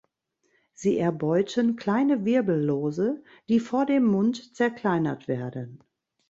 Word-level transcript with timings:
Sie 0.73 0.97
erbeuten 0.97 1.75
kleine 1.75 2.25
Wirbellose, 2.25 3.21
die 3.49 3.59
vor 3.59 3.85
dem 3.85 4.05
Mund 4.05 4.55
zerkleinert 4.55 5.27
werden. 5.27 5.83